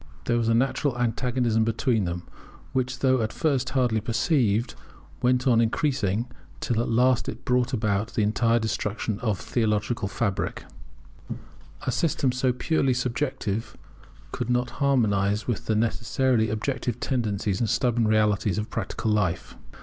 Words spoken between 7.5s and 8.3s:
about the